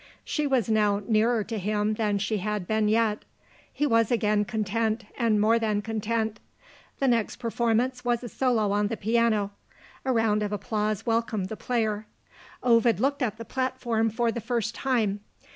[0.25, 3.23] She was now nearer to him than she had been yet.
[3.71, 6.39] He was again content, and more than content.
[6.97, 9.51] The next performance was a solo on the piano.
[10.03, 12.07] A round of applause welcomed the player.
[12.63, 15.19] Ovid looked at the platform for the first time.